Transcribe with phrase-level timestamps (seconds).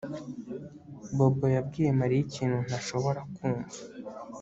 [1.15, 3.77] Bobo yabwiye Mariya ikintu ntashobora kumva